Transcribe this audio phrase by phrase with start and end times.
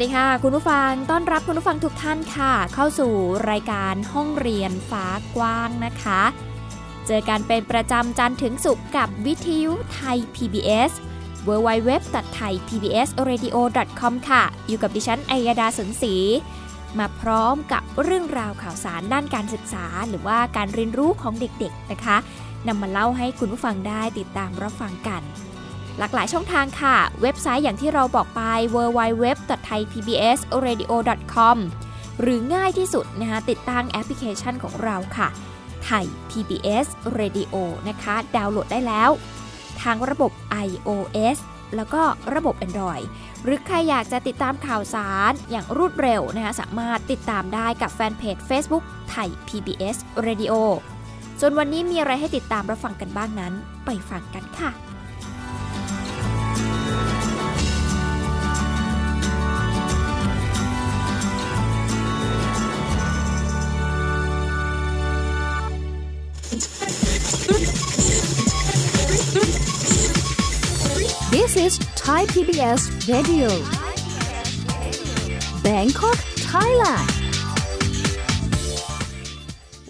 [0.00, 3.12] ดีค่ะ คุณผู้ฟังต้อนรับคุณผู้ฟังทุกท่านค่ะ เข้าสู่
[3.50, 6.22] รายการห้องเรียนฟ้ากว้างนะคะ
[7.06, 10.90] เจอกันเป็นประจำจันทร์ถึงศุกร์กับวิทยุไทย PBS
[11.46, 16.14] www.thaipbsradio.com ค่ะ อยู่กับดิฉัน อัยดาสนศรี
[16.98, 22.16] มาพร้อมกับเรื่องราวข่าวสารด้านการศึกษา หรือว่าการเรียนรู้ของเด็กๆนะคะ
[22.66, 25.22] นำมาเล่าให้คุณผู้ฟังได้ติดตามรับฟังกัน
[25.98, 28.42] หลากหลายช่องทางค่ะ เว็บไซต์อย่างที่เราบอกไป
[28.74, 31.56] www.thaipbsradio.com
[32.20, 35.28] หรือง่ายที่สุดนะคะติดตั้งแอปพลิเคชันของเราค่ะ
[35.84, 36.86] ไทย PBS
[37.18, 37.54] Radio
[37.88, 39.10] นะคะ ดาวน์โหลดได้แล้ว
[39.82, 40.32] ทางระบบ
[40.66, 41.38] iOS
[41.76, 42.02] แล้วก็
[42.34, 43.04] ระบบ Android
[43.44, 49.96] หรือใครอยากจะติดตามข่าวสารอย่างรวดเร็วนะคะสามารถติดตามได้กับแฟนเพจ Facebook ไทย PBS
[50.26, 50.54] Radio
[51.40, 53.52] ส่วนวันนี้มีอะไรให้ติดตามรับฟังกันบ้างนั้น
[53.84, 54.70] ไปฟังกันค่ะ
[71.60, 73.48] is Thai PBS Radio.
[75.62, 77.19] Bangkok Thailand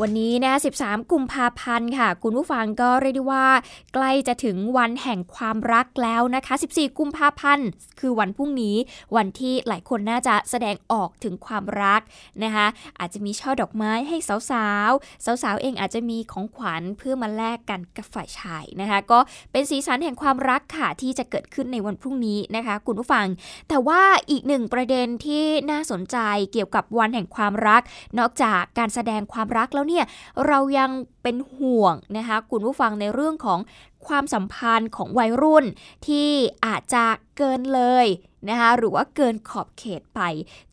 [0.04, 3.46] วันนี้นะ 13 กุมภาพันธ์ค่ะ คุณผู้ฟังก็เรียกได้ว่า
[3.94, 7.68] ใกล้จะถึงวันแห่งความรักแล้วนะคะ 14 กุมภาพันธ์
[8.00, 8.76] คือวันพรุ่งนี้
[9.16, 12.00] วันที่หลายคนน่าจะแสดงออกถึงความรัก
[12.44, 12.66] นะคะ
[12.98, 14.16] อาจจะมีช่อดอกไม้ให้
[14.50, 19.18] สาวๆ สาวๆเองอาจจะมีของขวัญเพื่อมาแลกกันกับฝ่ายชายนะคะ ก็
[19.52, 23.26] เป็นสีสันแห่งความรักค่ะที่จะเกิดขึ้นในวันพรุ่งนี้นะคะ คุณผู้ฟัง
[23.68, 26.16] แต่ว่าอีกหนึ่งประเด็นที่น่าสนใจ
[26.52, 27.82] เกี่ยวกับวันแห่งความรัก
[28.18, 30.06] นอกจากการแสดงความรักแล้วเนี่ย
[30.46, 30.90] เรายัง
[31.22, 33.60] เป็นห่วงนะคะคุณผู้ฟังในเรื่องของ
[34.06, 35.64] ความสัมพันธ์ของวัยรุ่น
[36.06, 36.28] ที่
[36.66, 37.04] อาจจะ
[37.36, 38.06] เกินเลย
[38.48, 40.20] นะคะหรือว่าเกินขอบเขตไป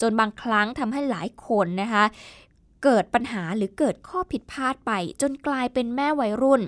[0.01, 2.03] จนบางครั้งทำให้หลายคนนะคะ
[2.83, 4.91] เกิดปัญหาหรือเกิดข้อผิดพลาดไป
[5.21, 6.61] จนกลายเป็นแม่วัยรุ่น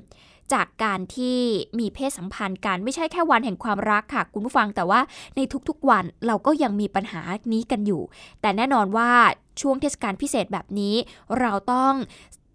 [0.54, 1.40] จากการที่
[1.80, 5.00] มีเพศสัมพันธ์กันไม่ใช่แค่วันแห่งความรักค่ะ คุณผู้ฟังแต่ว่า
[5.36, 7.22] ในทุกๆวันเราก็ยังมีปัญหา
[7.54, 8.02] นี้กันอยู่
[8.42, 9.12] แต่แน่นอนว่า
[9.62, 10.96] ช่วงเทศกาลพิเศษแบบนี้
[11.40, 11.94] เราต้อง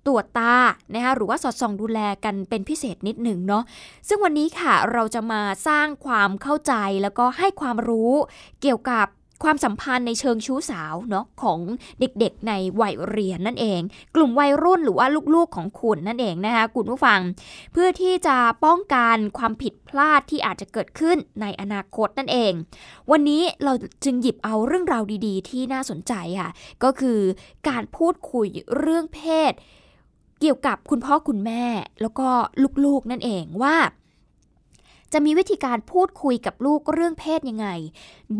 [0.07, 0.57] ตรวจตา
[0.95, 3.63] นะคะหรือว่าสอดส่องดูแลกันเป็นพิเศษนิดหนึ่งเนาะ
[4.09, 6.73] ซึ่งวันนี้ค่ะเราจะมาสร้างความเข้าใจ
[7.03, 8.13] แล้วก็ให้ความรู้
[8.63, 9.07] เกี่ยวกับ
[9.45, 11.59] ความสัมพันธ์ในเชิงชู้สาวเนาะของ
[12.01, 13.81] เด็กๆในวัยเรียนนั่นเอง
[14.15, 17.21] กลุ่มวัยรุ่นหรือว่าลูกๆของคุณนั่นเองนะคะคุณผู้ฟัง
[17.73, 22.53] เพื่อที่จะป้องกันความผิดพลาดที่อาจจะเกิดขึ้นในอนาคตนั่นเอง
[23.11, 23.73] วันนี้เรา
[24.05, 26.51] จึงหยิบเอาเรื่องราวดีๆ ที่น่าสนใจค่ะ
[26.85, 27.21] ก็คือ
[27.69, 28.49] การพูดคุย
[28.79, 29.21] เรื่องเพ
[29.51, 29.53] ศ
[30.45, 31.65] กี่ยวกับคุณพ่อคุณแม่
[32.01, 32.29] แล้วก็
[32.85, 33.77] ลูกๆนั่นเองว่า
[35.13, 37.69] จะมีวิธีการพูดคุยกับลูกเรื่องเพศยังไง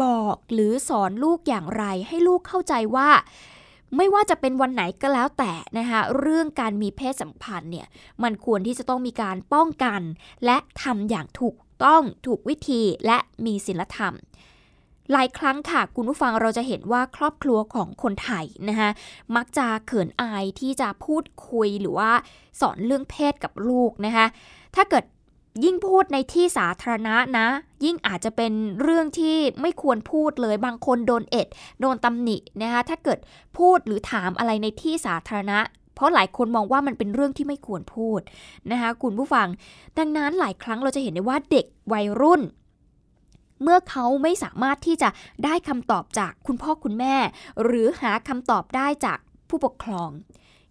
[0.03, 3.11] บอกหรือสอนลูกอย่างไรให้ลูกเข้าใจว่า
[3.97, 7.87] ไม่ว่าจะเป็นวันไหนก็แล้วแต่นะคะเรื่องการมีเพศสัมพันธ์เนี่ย
[8.23, 10.01] มันควรที่จะต้องมีการป้องกัน
[10.45, 14.15] และทำอย่างถูกต้องถูกวิธีและมีศีลธรรม
[15.13, 18.91] หลายครั้งค่ะ คุณผู้ฟังเราจะเห็นว่าครอบครัวของคนไทยนะคะ
[19.37, 22.11] มักจะเขินอายที่จะพูดคุยหรือว่า
[22.61, 24.27] สอนเรื่องเพศกับลูกนะคะ
[24.77, 25.05] ถ้าเกิด
[25.65, 27.47] ยิ่งพูดในที่สาธารณะนะ
[27.85, 31.47] ยิ่งอาจจะเป็นเรื่องที่ไม่ควรพูดเลยบางคนโดนเอ็ด
[31.81, 33.19] โดนตำหนินะคะถ้าเกิด
[33.59, 35.59] พูดหรือถามอะไรในที่สาธารณะ
[35.95, 38.21] เพราะหลายคนมองว่ามันเป็นเรื่องที่ไม่ควรพูด
[38.71, 39.47] นะคะคุณผู้ฟัง
[39.99, 42.43] ดังนั้นหลายครั้งเราจะเห็นได้ว่าเด็กวัยรุ่น
[43.63, 45.09] เมื่อเขาไม่สามารถที่จะ
[45.45, 47.17] ได้คำตอบจากคุณพ่อคุณแม่
[47.63, 49.19] หรือหาคำตอบได้จาก
[49.49, 50.11] ผู้ปกครอง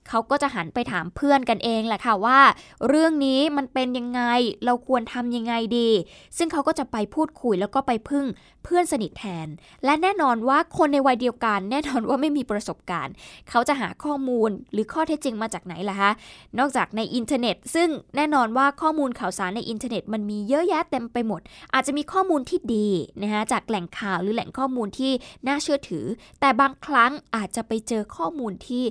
[0.10, 2.40] เขาก็จะหันไปถามเพื่อนกันเองแหละค่ะว่า
[2.88, 4.22] เรื่องนี้มันเป็นยังไง
[4.66, 5.90] เราควรทำยังไงดี
[6.38, 8.26] ซึ่งเขาก็จะไปพูดคุยแล้วก็ไปพึ่ง
[8.64, 9.48] เพื่อนสนิทแทน
[9.86, 13.14] และแน่นอนว่าคนในวัยเดียวกัน แน่นอนว่าไม่มีประสบการณ์
[13.50, 16.12] เขาจะหาข้อมูลหรือข้อเท็จจริงมาจากไหนล่ะคะ
[16.60, 21.42] นอกจากในอินเทอร์เน็ต ซึ่งแน่นอนว่าข้อมูลข่าวสารในอินเทอร์เน็ตมันมีเยอะแยะเต็มไปหมด
[21.74, 22.88] อาจจะมีข้อมูลที่ดี
[23.22, 25.12] นะคะจากแหล่งข่าวหรือแหล่งข้อมูลที่
[25.48, 26.06] น่าเชื่อถือ
[26.40, 28.84] แต่บางครั้งอาจจะไปเจอข้อมูลที่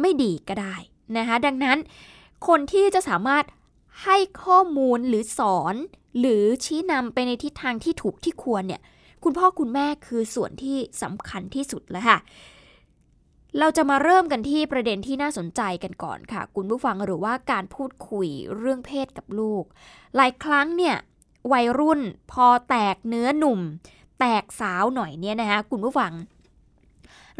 [0.00, 0.74] ไม่ดีก็ได้
[1.16, 1.78] นะคะดังนั้น
[2.48, 3.44] คนที่จะสามารถ
[4.04, 5.74] ให้ข้อมูลหรือสอน
[6.18, 8.82] หรือชี้นำไปในทิศทางที่ถูกที่ควรเนี่ย
[9.24, 12.18] คุณพ่อคุณแม่คือส่วนที่สำคัญที่สุดแล้วค่ะ
[13.58, 19.64] เราจะมาเริ่มกันที่ประเด็นที่น่าสนใจกันก่อนค่ะ คุณผู้ฟังหรือว่าการพูดคุยเรื่องเพศกับลูก
[20.16, 20.96] หลายครั้งเนี่ย
[21.52, 22.00] วัยรุ่น
[22.32, 23.60] พอแตกเนื้อหนุ่ม
[24.20, 26.12] แตกสาวหน่อยเนี่ยนะคะคุณผู้ฟัง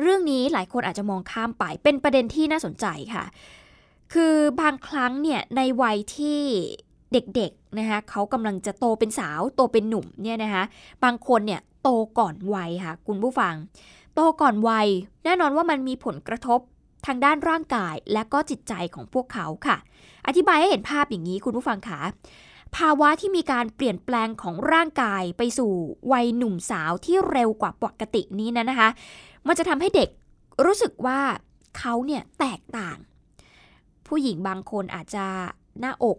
[0.01, 3.25] เรื่องนี้หลายคนอาจจะมองข้ามไปเป็นประเด็นที่น่าสนใจค่ะ
[4.13, 6.41] คือบางครั้งเนี่ยในวัยที่
[7.13, 10.65] เด็กๆนะคะเขากำลังจะโตเป็นสาวโตเป็นหนุ่มเนี่ยนะคะ
[11.05, 13.55] บางคนเนี่ยโตก่อนวัยค่ะ คุณผู้ฟัง
[14.15, 14.89] โตก่อนวัย
[15.25, 16.61] แน่นอนว่ามันมีผลกระทบ
[17.07, 19.77] ทางด้านร่างกายและก็จิตใจของพวกเขาค่ะ
[20.27, 22.01] อธิบายให้เห็นภาพอย่างนี้คุณผู้ฟังคะ
[22.77, 25.73] ภาวะที่มีการเปลี่ยนแปลงของร่างกายไปสู่
[26.13, 28.89] วัยหนุ่มสาวที่เร็วกว่าปกตินี้นะนะคะ
[29.47, 30.09] มันจะทำให้เด็ก
[30.65, 31.21] รู้สึกว่า
[31.79, 32.99] เขาเนี่ยแตกต่าง
[34.07, 35.27] ผู้หญิงบางคนอาจจะ
[35.81, 36.19] หน้าอก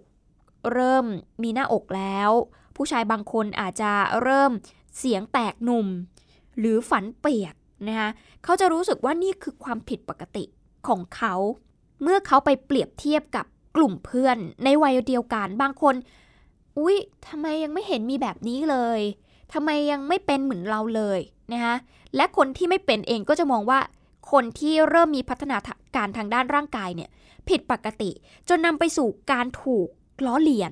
[0.74, 1.06] เริ่ม
[1.44, 2.32] มีหน้าอกแล้ว
[2.76, 3.92] ผู้ชายบางคนอาจจะ
[4.24, 4.52] เริ่ม
[4.98, 5.88] เสียงแตกหนุ่ม
[6.60, 7.56] หรือฝันเปียก
[7.88, 8.10] นะคะ
[8.44, 10.44] เขาจะรู้สึกว่านี่คือความผิดปกติ
[10.88, 11.34] ของเขา
[12.02, 13.46] เมื่อเขาไปเปรียบเทียบกับ
[13.76, 15.96] กลุ่มเพื่อนในวัยเดียวกันบางคน
[16.78, 19.02] อุ๊ยทำไมยังไม่เห็นมีแบบนี้เลย
[19.54, 21.20] ทำไมยังไม่เป็นเหมือนเราเลย
[21.54, 21.76] นะคะ
[22.16, 23.80] และคนที่ไม่เป็นเองก็จะมองว่า
[24.32, 25.58] คนที่เริ่มมีพัฒนา
[25.96, 27.10] การทางด้านร่างกายเนี่ย
[27.50, 28.12] ผิดปกติ
[28.50, 29.88] จนนำไปสู่การถูก
[30.26, 30.72] ล้อเลียน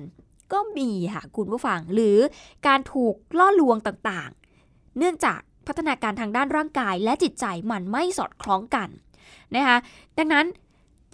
[0.52, 2.18] ก็มีค่ะคุณผู้ฟังหรือ
[2.66, 8.88] การถูกล่อลวงต่างๆ เนื่องจากพัฒนาการทางด้านร่างกายและจิตใจมันไม่สอดคล้องกัน
[9.54, 9.76] นะคะ
[10.18, 10.46] ดังนั้น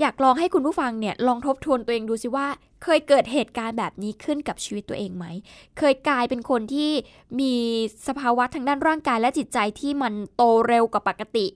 [0.00, 2.46] อยากลองให้คุณผู้ฟังเนี่ยลองทบทวนตัวเองดูสิว่า
[2.82, 5.26] เคยเกิดเหตุการณ์แบบนี้ขึ้นกับชีวิตตัวเองไหม
[5.78, 6.90] เคยกลายเป็นคนที่
[7.40, 7.54] มี
[8.08, 11.46] สภาวะทางด้านร่างกายและจิตใจที่มันโตเร็วกว่าปกติ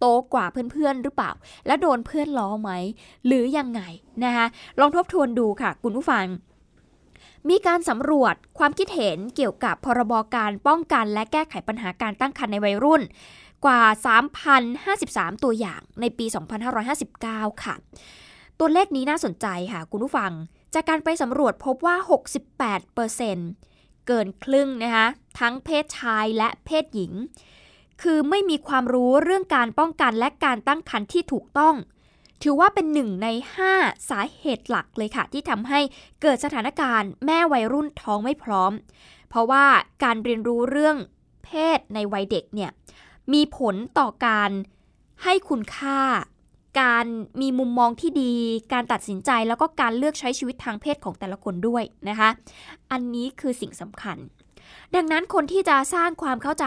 [0.00, 1.30] โตกว่าเพื่อนๆหรือเปล่า
[1.66, 2.70] และโดนเพื่อนล้อไหม
[3.26, 3.80] หรือยังไง
[4.24, 4.46] นะคะ
[4.80, 6.26] ลองทบทวนดูค่ะ คุณผู้ฟัง
[7.48, 13.02] มีการสำรวจความคิดเห็นเกี่ยวกับพรบการป้องกันและแก้ไขปัญหาการตั้งครรภ์ในวัยรุ่น
[13.64, 13.82] กว่า
[14.62, 16.26] 3,053 ตัวอย่างในปี
[16.94, 17.74] 2559 ค่ะ
[18.58, 20.32] ตัวเลขนี้น่าสนใจค่ะ คุณผู้ฟัง
[20.74, 21.96] จากการไปสำรวจพบว่า
[22.82, 25.06] 68%เกินครึ่งนะคะ
[25.40, 27.12] ทั้งเพศชายและเพศหญิง
[28.02, 31.74] คือไม่มีความรู้เรื่องการป้องกันและการตั้งครรภ์ที่ถูกต้อง
[32.42, 33.28] ถือว่าเป็นหนึ่งใน
[33.68, 35.80] 5 สาเหตุหลักเลยค่ะ ที่ทำให้
[36.22, 38.72] เกิดสถานการณ์แม่วัยรุ่นท้องไม่พร้อม
[39.28, 39.64] เพราะว่า
[40.04, 40.96] การเรียนรู้เรื่อง
[41.44, 42.70] เพศในวัยเด็กเนี่ย
[43.32, 44.50] มีผลต่อการ
[45.22, 46.00] ให้คุณค่า
[46.80, 47.06] การ
[47.40, 48.32] มีมุมมองที่ดี
[48.72, 52.30] การตัดสินใจแล้วก็การเลือกใช้ชีวิตทางเพศของแต่ละคนด้วยนะคะ
[52.92, 54.16] อันนี้คือสิ่งสำคัญ
[54.94, 56.66] ดังนั้นคนที่จะสร้างความเข้าใจ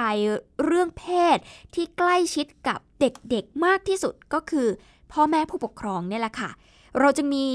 [0.66, 1.06] เรื่องเพ
[1.36, 1.38] ศ
[1.74, 4.68] ที่ใกล้ชิดกับเด็กๆมากที่สุดก็คือ
[5.12, 6.50] พ่อแม่ผู้ปกครองเนี่ยแหละค่ะ
[7.00, 7.45] เราจะมี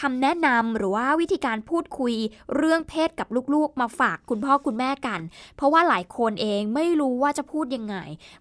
[0.00, 2.14] คำแนะนำหรือว่าวิธีการพูดคุย
[2.56, 5.20] เรื่องเพศกับลูกๆ มาฝากคุณพ่อคุณแม่กัน
[5.56, 7.96] เพราะว่าหลายคนเองไม่รู้ว่าจะพูดยังไง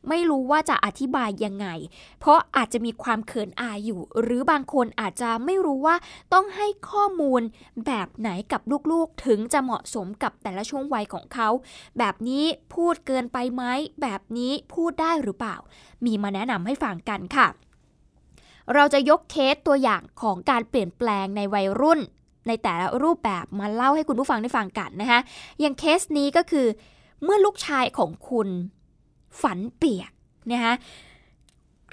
[0.10, 1.68] ไม่รู้ว่าจะอธิบายยังไง
[2.20, 5.96] เพราะอาจจะมีความเขินอายอยู่ หรือบางคนอาจจะไม่รู้ว่า
[6.34, 7.42] ต้องให้ข้อมูล
[7.86, 8.62] แบบไหนกับ
[8.92, 11.50] ลูกๆ ถึงจะเหมาะสมกับแต่ละช่วงวัยของเขา
[11.98, 12.46] แบบนี้
[12.76, 13.64] พูดเกินไปไหม
[14.02, 15.58] แบบนี้พูดได้หรือเปล่า
[16.06, 17.48] มีมาแนะนำให้ฟังกันค่ะ
[18.76, 22.00] เราจะยกเคสตัวอย่างของการเปลี่ยนแปลงในวัยรุ่น
[22.48, 25.20] ในแต่ละรูปแบบมาเล่าให้คุณผู้ฟังได้ฟังกันนะคะ
[25.60, 26.68] อย่างเคสนี้ก็คือ
[27.24, 28.50] เมื่อลูกชายของคุณ
[29.42, 30.12] ฝันเปียก
[30.52, 30.74] นะคะ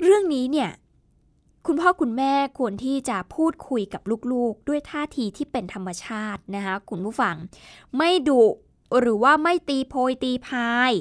[0.02, 0.70] เรื่องนี้เนี่ย
[1.66, 4.02] คุณพ่อคุณแม่ควรที่จะพูดคุยกับ
[4.32, 7.34] ลูกๆ ด้วยท่าทีที่เป็นธรรมชาตินะคะคุณผู้ฟัง
[7.96, 8.42] ไม่ดุ
[9.00, 10.92] หรือว่าไม่ตีโพยตีพาย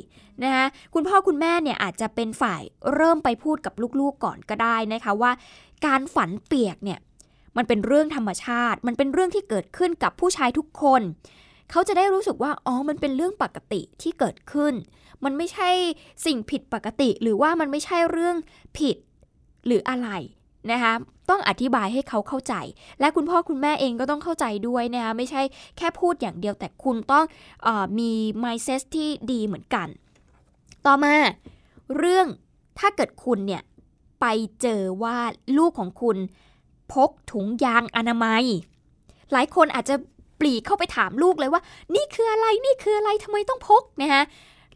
[0.43, 2.61] นะคะคุณพ่อคุณแม่เนี่ยอาจจะเป็นฝ่าย
[2.93, 5.31] เริ่มไปพูดกับลูกๆก่อนก็ได้นะคะว่า
[5.85, 6.99] การฝันเปียกเนี่ย
[7.57, 11.01] มันเป็นเรื่องธรรมชาติ มันเป็นเรื่องที่เกิดขึ้นกับผู้ชายทุกคน
[11.71, 14.73] เขาจะได้รู้สึกว่าอ๋อมันเป็นเรื่องปกติที่เกิดขึ้น
[15.23, 15.69] มันไม่ใช่
[16.25, 18.35] สิ่งผิดปกติ หรือว่ามันไม่ใช่เรื่อง
[18.77, 18.97] ผิด
[19.67, 20.09] หรืออะไร
[20.71, 20.93] นะคะ
[21.29, 22.53] ต้องอธิบายให้เขาเข้าใจ
[22.99, 25.41] และคุณพ่อคุณแม่เองก็ต้องเข้าใจด้วยนะคะไม่ใช่
[25.77, 27.25] แค่พูดอย่างเดียวแต่คุณต้อง
[27.65, 27.67] อ
[27.99, 28.11] มี
[28.43, 29.87] mindset ที่ดีเหมือนกัน
[30.85, 31.15] ต่อมา
[31.97, 32.27] เรื่อง
[32.79, 33.61] ถ้าเกิดคุณเนี่ย
[34.21, 34.25] ไป
[34.61, 35.17] เจอว่า
[35.57, 36.17] ลูกของคุณ
[36.93, 38.43] พกถุงยางอนามัย
[39.31, 39.95] หลายคนอาจจะ
[40.39, 41.61] ปลีกเข้าไปถามลูกเลยว่า
[41.95, 44.23] นี่คืออะไรนี่คืออะไรทำไมต้องพกนะคะ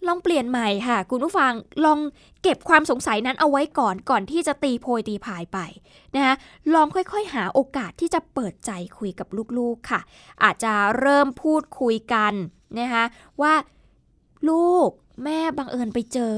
[0.07, 1.51] ลองเปลี่ยนใหม่ค่ะ คุณผู้ฟัง
[1.85, 1.99] ลอง
[2.43, 5.59] เก็บความสงสัยนั้นเอาไว้ก่อนก่อนที่จะตีโพยตีพายไป
[6.15, 6.33] นะคะ
[6.73, 9.27] ลองค่อยๆ หาโอกาสที่จะเปิดใจคุยกับ
[9.57, 10.01] ลูกๆค่ะ
[10.43, 12.33] อาจจะเริ่มพูดคุยกัน
[12.79, 13.03] นะคะ
[13.41, 13.53] ว่า
[14.49, 14.89] ลูก
[15.23, 16.35] แม่บังเอิญไปเจอ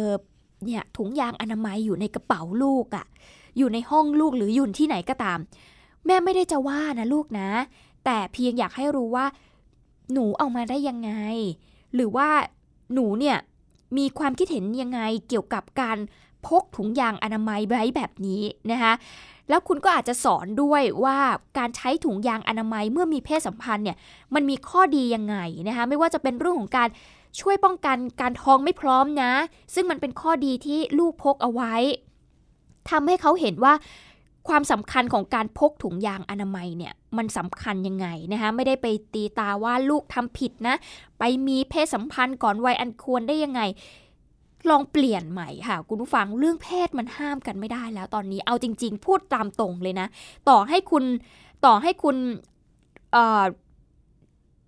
[0.65, 3.05] เนี่ยถุงยางอนามัยอยู่ในกระเป๋าลูกอะ่ะ
[3.57, 5.39] อยู่ในห้องลูกหรืออยู่ที่ไหนก็ตาม
[6.05, 7.49] แม่ไม่ได้จะว่านะลูกนะ
[8.05, 9.25] แต่เพียงอยากให้รู้ว่า
[10.13, 11.11] หนูเอามาได้ยังไง
[11.95, 12.29] หรือว่า
[12.93, 13.37] หนูเนี่ย
[13.97, 15.97] มีความคิดเห็นยังไงเกี่ยวกับการ
[16.47, 18.41] พกถุงยางอนามัยไว้แบบนี้
[18.71, 18.93] นะคะ
[19.49, 21.17] แล้วคุณก็อาจจะสอนด้วยว่า
[21.57, 23.97] การใช้ถุงยางอนามัยเมื่อมีเพศสัมพันธ์เนี่ย
[24.33, 26.89] มันมีข้อดียังไงนะคะไม่ว่าจะเป็นเรื่องของการ
[27.39, 29.31] ช่วยป้องกันการท้องไม่พร้อมนะ
[29.73, 31.75] ซึ่งมันเป็นข้อดีที่ลูกพกเอาไว้
[32.89, 33.73] ทำให้เขาเห็นว่า
[34.47, 40.75] ความสำคัญของการพกถุงยางอนามัยเนี่ย มันสำคัญยังไงนะคะไม่ได้ไปตีตาว่าลูกทำผิดนะ
[41.19, 43.61] ไปมีเพศสัมพันธ์ก่อนวัยอันควรได้ยังไง
[44.69, 50.07] ลองเปลี่ยนใหม่ค่ะ คุณผู้ฟังเรื่องเพศมันห้ามกันไม่ได้แล้วตอนนี้เอาจริง ๆ พูดตามตรงเลยนะ
[50.49, 51.03] ต่อให้คุณ
[51.65, 52.15] ต่อให้คุณ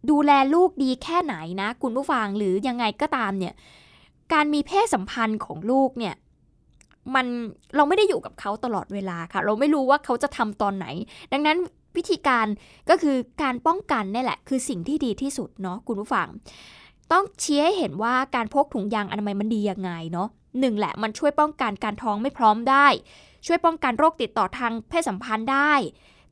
[0.09, 3.53] ดูแลลูกดีแค่ไหนนะ คุณผู้ฟังหรือยังไงก็ตามเนี่ย
[4.33, 6.15] การมีเพศสัมพันธ์ของลูกเนี่ย
[7.15, 7.25] มัน
[7.75, 10.87] เราไม่ได้อยู่กับเขาตลอดเวลาค่ะ เราไม่รู้ว่าเขาจะทำตอนไหน
[11.33, 11.57] ดังนั้น
[11.97, 12.47] วิธีการ
[12.89, 16.27] ก็คือการป้องกันนี่แหละ คือสิ่งที่ดีที่สุดเนาะคุณผู้ฟัง
[17.11, 20.27] ต้องเชี้ให้เห็นว่าการพกถุงยางอนามัยมันดียังไงเนาะ
[20.59, 22.87] หนึ่งแหละมันช่วยป้องกันการท้องไม่พร้อมได้
[23.45, 25.73] ช่วยป้องกันโรคติดต่อทางเพศสัมพันธ์ได้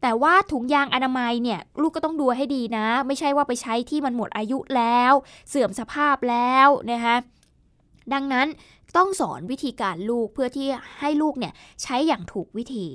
[0.01, 5.13] แต่ว่าถุงยางอนามัยเนี่ยลูกก็ต้องดูให้ดีนะ ไม่ใช่ว่าไปใช้ที่มันหมดอายุแล้ว
[5.49, 7.15] เสื่อมสภาพแล้วนะคะ
[8.13, 8.47] ดังนั้น
[8.97, 10.67] ต้องสอนวิธีการลูกเพื่อที่
[10.99, 12.85] ให้ลูกเนี่ยใช้อย่างถูกวิธี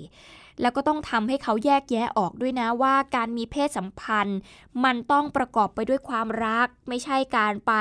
[0.61, 4.39] แล้วก็ต้องทำให้เขาแยกแยะออกด้วยนะว่าการมีเพศสัมพันธ์
[4.85, 7.73] มันต้องประกอบไปด้วยความรัก ไม่ใช่การไป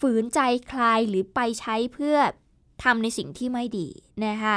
[0.00, 2.16] ฝืนใจใครหรือไปใช้เพื่อ
[2.82, 3.88] ทำในสิ่งที่ไม่ดี
[4.26, 4.56] นะคะ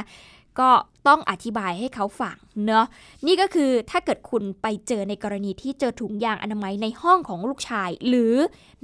[0.60, 0.70] ก็
[1.08, 2.38] ต้องอธิบายให้เขาฟัง
[2.68, 2.86] เนาะ
[3.26, 8.36] นี่ก็คือถ้าเกิดคุณไปเจอในกรณีที่เจอถุงยางอนามัยในห้องของลูกชาย หรือ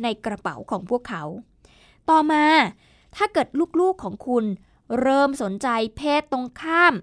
[0.04, 1.24] ในกระเป๋าของพวกเขา
[2.10, 2.46] ต่อมา
[3.16, 3.48] ถ้าเกิด
[3.80, 4.46] ลูกๆของคุณ
[5.02, 5.68] เริ่มสนใจ
[5.98, 6.94] เพศตรงข้าม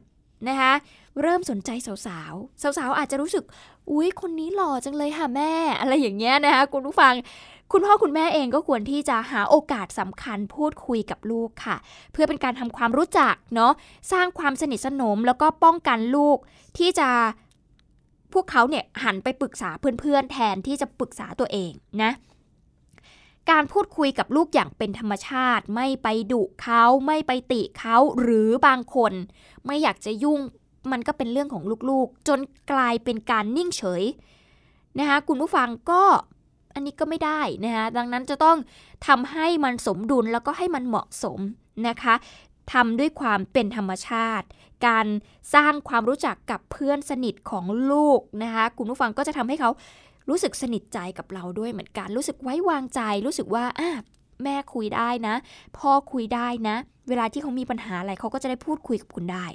[0.49, 0.73] นะคะ
[1.21, 3.45] เริ่มสนใจสาวๆ สาวๆ อาจจะรู้สึก
[3.91, 7.15] อุ๊ย คนนี้หล่อจังเลยค่ะแม่ อะไรอย่างเงี้ยนะคะคุณผู้ฟัง
[7.73, 11.77] คุณพ่อคุณแม่เองก็ควรที่จะหาโอกาสสำคัญพูดคุยกับลูกค่ะ
[12.13, 13.73] เพื่อเป็นการทำความรู้จักเนาะ
[14.13, 16.39] สร้างความสนิทสนมแล้วก็ป้องกันลูก
[16.79, 17.09] ที่จะ
[18.33, 19.71] พวกเขาเนี่ยหันไปปรึกษา
[20.01, 21.73] เพื่อนๆ แทนที่จะปรึกษาตัวเอง
[22.03, 22.13] นะ
[23.51, 29.13] การพูดคุยกับลูกอย่างเป็นธรรมชาติ ไม่ไปดุเขาไม่ไปติเขาหรือบางคน
[29.67, 30.41] ไม่อยากจะยุ่ง
[30.93, 32.39] มันก็เป็นเรื่องของลูกๆ จน
[32.73, 34.03] กลายเป็นการนิ่งเฉย
[34.99, 36.03] นะคะคุณผู้ฟังก็
[36.75, 38.59] อันนี้ก็ไม่ได้นะคะดังนั้นจะต้อง
[39.07, 41.41] ทำให้มันสมดุลแล้วก็ให้มันเหมาะสม
[41.89, 42.15] นะคะ
[42.73, 44.47] ทำด้วยความเป็นธรรมชาติ
[44.87, 45.07] การ
[45.55, 49.71] สร้างความรู้จักกับเพื่อนสนิทของลูกนะคะคุณผู้ฟังก็จะทำให้เขา
[50.29, 53.91] รู้สึกสนิทใจกับเราด้วยเหมือนกัน รู้สึกไว้วางใจ รู้สึกว่าอะ
[54.45, 55.35] แม่คุยได้นะ
[55.79, 56.77] พ่อคุยได้นะ
[57.09, 59.47] เวลาที่เขามีปัญหาอะไรเขาก็จะได้พูดคุยกับคุณได้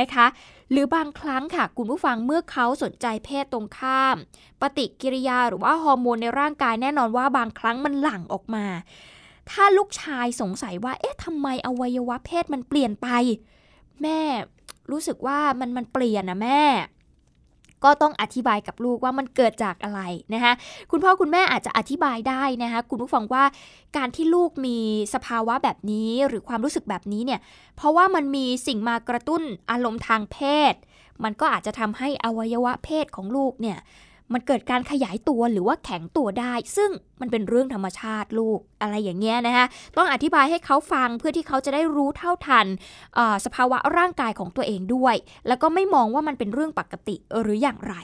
[0.00, 0.26] นะคะ
[0.70, 4.16] หรือบางครั้งค่ะ คุณผู้ฟังเมื่อเขาสนใจเพศตรงข้าม
[4.60, 8.66] ปฏิกิริยาหรือว่าฮอร์โมนในร่างกายแน่นอนว่าบางครั้งมันหลั่งออกมา
[9.50, 13.08] ถ้าลูกชายสงสัยว่า เอ๊ะทำไมอวัยวะเพศมันเปลี่ยนไป
[14.02, 14.20] แม่
[14.90, 16.62] รู้สึกว่ามันมันเปลี่ยนนะแม่
[17.84, 20.00] ก็ต้องอธิบายกับลูกว่ามันเกิดจากอะไร
[20.34, 20.52] นะคะ
[20.90, 23.44] คุณพ่อคุณแม่อาจจะอธิบายได้นะคะคุณผู้ฟังว่า
[23.96, 24.78] การที่ลูกมี
[25.14, 27.40] สภาวะแบบนี้หรือความรู้สึกแบบนี้เนี่ย
[27.76, 30.38] เพราะว่ามันมีสิ่งมากระตุ้นอารมณ์ทางเพ
[30.72, 30.74] ศ
[31.24, 33.78] มันก็อาจจะทำให้อวัยวะเพศของลูกเนี่ย
[34.32, 42.66] มันเกิดการขยายตัวหรือว่าแข็งตัวได้ ซึ่งมันเป็นเรื่องธรรมชาติลูกอะไรอย่างเงี้ยนะคะต้องอธิบายให้เขาฟังเพื่อที่เขาจะได้รู้เท่าทัน
[43.44, 45.16] สภาวะร่างกายของตัวเองด้วย
[45.48, 47.94] แล้วก็ไม่มองว่ามันเป็นเรื่องปกติหรืออย่างไร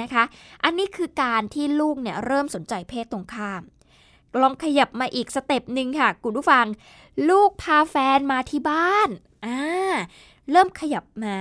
[0.00, 0.24] นะคะ
[0.64, 3.62] อันนี้คือการที่ลูกเนี่ยเริ่มสนใจเพศตรงข้าม
[4.40, 6.66] ลองขยับมาอีก step หนึ่งค่ะคุณผู้ฟัง
[7.28, 9.08] ลูกพาแฟนมาที่บ้าน
[9.46, 9.94] อ่า
[10.50, 11.36] เริ่มขยับมา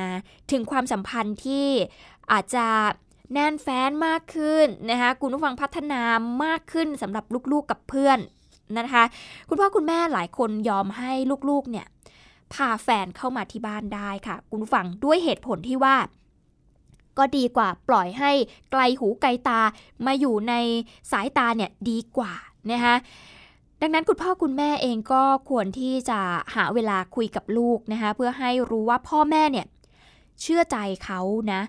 [0.52, 1.68] ถึงความสัมพันธ์ที่
[2.32, 2.66] อาจจะ
[3.34, 6.02] แน่นแฟ้นมากขึ้นนะคะคุณผู้ฟังพัฒนา
[6.44, 8.20] มากขึ้นสำหรับลูกๆกับเพื่อน
[8.78, 9.04] นะคะ
[9.50, 11.12] คุณพ่อคุณแม่หลายคนยอมให้
[11.50, 11.88] ลูกๆเนี่ย
[12.54, 15.96] พาแฟนเข้ามาที่บ้านได้ค่ะ คุณผู้ฟังด้วยเหตุผลที่ว่า
[17.18, 18.32] ก็ดีกว่าปล่อยให้
[18.72, 19.62] ไกลหูไกลตา
[20.06, 20.54] มาอยู่ใน
[21.12, 22.34] สายตาเนี่ยดีกว่า
[22.72, 22.96] นะคะ
[23.82, 26.20] ดังนั้นคุณพ่อคุณแม่เองก็ควรที่จะ
[26.56, 29.66] หาเวลาคุยกับลูกนะคะเพื่อให้รู้ว่าพ่อแม่เนี่ย
[30.42, 31.20] เชื่อใจเขา
[31.54, 31.62] นะ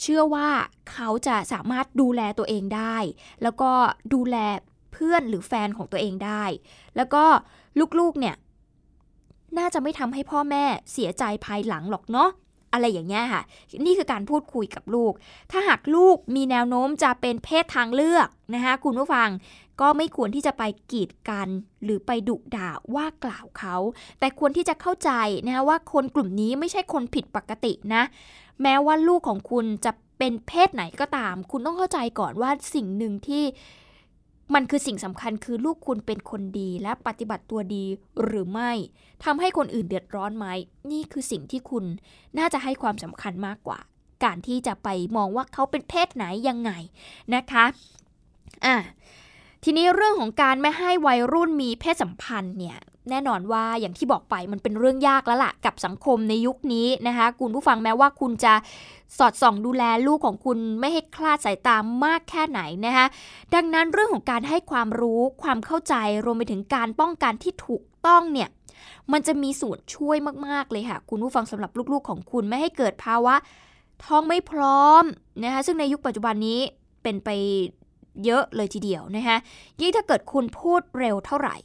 [0.00, 0.48] เชื่อว่า
[0.92, 2.96] เขาจะสามารถดูแลตัวเองได้
[3.42, 3.70] แล้วก็
[4.14, 4.36] ดูแล
[4.92, 6.44] เพื่อนหรือแฟนของตัวเองได้
[6.96, 7.24] แล้วก็
[7.98, 8.36] ลูกๆเนี่ย
[9.58, 12.30] น่าจะไม่ทำให้พ่อแม่เสียใจภายหลังหรอกเนาะ
[12.72, 13.42] อะไรอย่างเงี้ยค่ะ
[13.86, 15.12] นี่คือการพูดคุยกับลูก
[15.50, 19.28] ถ้าหากลูกมีแนวโน้มจะเป็นเพศทางเลือกนะคะคุณผู้ฟัง
[19.80, 21.48] ก็ไม่ควรที่จะไปกีดกัน
[21.84, 23.76] หรือไปดุด่าว่ากล่าวเขา
[24.18, 25.10] แต่ควรที่จะเข้าใจ
[25.46, 28.02] นะว่าคนกลุ่มนี้ไม่ใช่คนผิดปกตินะ
[28.62, 33.44] แม้ว่าลูกของคุณจะเป็นเพศไหนก็ตาม คุณต้องเข้าใจก่อนว่าสิ่งหนึ่งที่
[34.54, 37.84] มันคือสิ่งสำคัญคือลูกคุณเป็นคนดีและปฏิบัติตัวดี
[38.22, 38.72] หรือไม่
[39.24, 40.46] ทำให้คนอื่นเดือดร้อนไหม
[40.90, 41.84] นี่คือสิ่งที่คุณ
[42.38, 43.78] น่าจะให้ความสำคัญมากกว่า
[44.24, 46.70] การที่จะไปมองว่าเขาเป็นเพศไหนยังไง
[47.34, 47.64] นะคะ
[48.64, 48.76] อะ
[49.64, 52.78] ทีนี้เรื่องของการไม่ให้วัยรุ่นมีเพศสัมพันธ์เนี่ย
[53.10, 58.54] แน่นอนว่าอย่างที่บอกไปมันเป็นเรื่องยากแล้วล่ะ กับสังคมในยุคนี้นะคะคุณผู้ฟังแม้ว่าคุณจะ
[59.18, 63.06] สอดส่องดูแลลูกของคุณไม่ให้คลาดสายตามากแค่ไหนนะคะ
[63.54, 68.48] ดังนั้นเรื่องของการให้ความรู้ความเข้าใจรวมไปถึงการป้องกันที่ถูกต้องเนี่ย
[69.12, 73.34] มันจะมีส่วนช่วยมาก ๆ เลยค่ะ คุณผู้ฟังสำหรับลูกๆของคุณไม่ให้เกิดภาวะ
[74.04, 75.04] ท้องไม่พร้อม
[75.44, 76.60] นะคะซึ่งในยุคปัจจุบันนี้
[77.02, 77.28] เป็นไป
[78.24, 79.36] เยอะเลยทีเดียวนะคะ
[79.80, 81.56] ยิ่งถ้าเกิดคุณพูดเร็วเท่าไหร่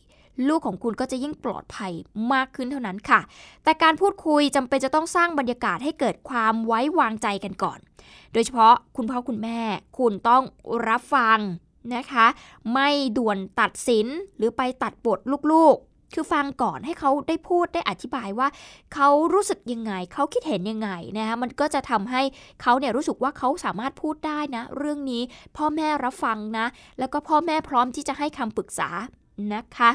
[0.48, 1.92] ลูกของคุณก็จะยิ่งปลอดภัย
[2.34, 3.20] มากขึ้นเท่านั้นค่ะ
[3.64, 7.80] แต่การพูดคุยจำเป็นจะต้องสร้างบรรยากาศให้เกิดความไว้วางใจกันก่อน
[8.34, 9.60] โดยเฉพาะคุณพ่อคุณแม่
[9.98, 10.44] คุณต้อง
[10.88, 11.40] รับฟัง
[11.96, 12.26] นะคะ
[12.74, 15.20] ไม่ด่วนตัดสินหรือไปตัดบท
[15.52, 18.48] ลูกๆ คือฟังก่อนให้เขาได้พูดได้อธิบายว่า
[18.94, 22.22] เขารู้สึกยังไง เขาคิดเห็นยังไงนะคะมันก็จะทำให้
[22.62, 25.22] เขาเนี่ยรู้สึกว่าเขาสามารถพูดได้นะ เรื่องนี้
[25.58, 26.66] พ่อแม่รับฟังนะ
[27.00, 28.90] แล้วก็พ่อแม่พร้อมที่จะให้คำปรึกษา
[29.54, 29.92] นะคะ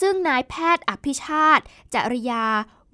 [0.00, 2.44] ซึ่งนายแพทย์อภิชาติจริยา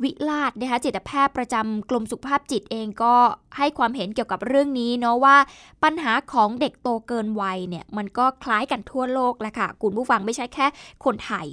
[0.02, 3.14] วิลาศนะคะจิตแพทย์ประจำกรมสุขภาพจิตเองก็
[3.58, 5.36] ให้ความเห็นเกี่ยวกับเรื่องนี้เนาะว่า
[5.84, 10.66] ปัญหาของเด็กโตเกินวัยเนี่ยมันก็คล้ายกันทั่วโลกแหละค่ะคุณผู้ฟังไม่ใช่แค่
[11.04, 11.46] คนไทย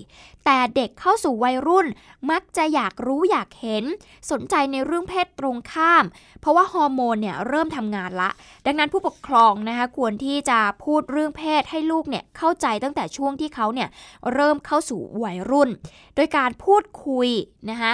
[0.46, 1.88] แต่เด็กเข้าสู่วัยรุ่น
[2.32, 3.84] มักจะอยากรู้อยากเห็น
[4.32, 6.06] สนใจในเรื่องเพศตรงข้าม
[6.42, 8.30] เพราะว่าฮอร์โมนเนี่ยเริ่มทำงานละ
[8.66, 13.90] ดังนั้นผู้ปกครองนะคะควรที่จะพูดเรื่องเพศให้ลูกเนี่ยเข้าใจตั้งแต่ช่วงที่เขาเนี่ย
[14.34, 15.70] เริ่มเข้าสู่วัยรุ่น
[16.16, 17.30] โดยการพูดคุย
[17.72, 17.94] นะคะ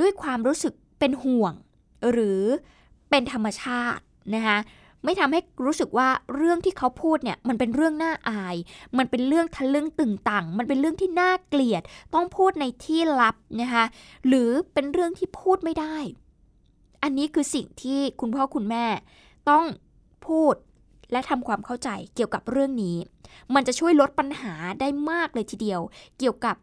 [0.00, 1.52] ด้วยความรู้สึกเป็นห่วง
[2.10, 2.42] หรือ
[3.10, 4.02] เป็นธรรมชาติ
[4.34, 4.58] นะคะ
[5.04, 8.56] ไม่ทำให้รู้สึกว่าเรื่องที่เขาพูดเนี่ยมันเป็นเรื่องน่าอาย
[8.98, 11.82] มันเป็นเรื่องทะลึ่งตึงตังมันเป็นเรื่องที่น่าเกลียด
[12.14, 13.84] ต้องพูดในที่ลับนะคะ
[14.26, 15.96] หรือเป็นเรื่องที่พูดไม่ได้
[17.02, 18.86] อันนี้คือสิ่งที่คุณพ่อคุณแม่
[19.50, 19.64] ต้อง
[20.26, 20.54] พูด
[21.12, 22.96] และทำความเข้าใจเกี่ยวกับเรื่องนี้
[23.54, 25.80] มันจะช่วยลดปัญหาได้มากเลยทีเดียว
[26.18, 26.56] เกี่ยวกับ